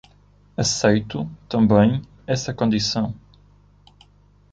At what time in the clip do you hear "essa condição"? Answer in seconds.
2.25-3.13